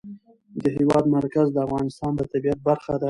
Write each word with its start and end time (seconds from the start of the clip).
د 0.61 0.63
هېواد 0.77 1.05
مرکز 1.17 1.47
د 1.51 1.57
افغانستان 1.67 2.11
د 2.15 2.21
طبیعت 2.31 2.59
برخه 2.67 2.89
ده. 2.97 2.99